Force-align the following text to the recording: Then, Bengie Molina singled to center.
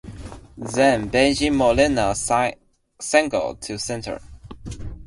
Then, 0.57 1.11
Bengie 1.11 1.55
Molina 1.55 2.15
singled 2.99 3.61
to 3.61 3.77
center. 3.77 4.19